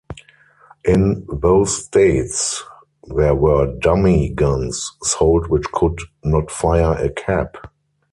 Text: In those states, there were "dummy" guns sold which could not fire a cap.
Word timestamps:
In 0.83 1.27
those 1.31 1.85
states, 1.85 2.63
there 3.15 3.35
were 3.35 3.67
"dummy" 3.77 4.29
guns 4.29 4.93
sold 5.03 5.45
which 5.49 5.71
could 5.73 5.99
not 6.23 6.49
fire 6.49 6.93
a 6.95 7.11
cap. 7.11 7.69